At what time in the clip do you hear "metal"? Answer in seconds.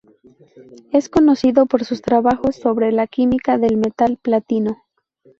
3.77-4.17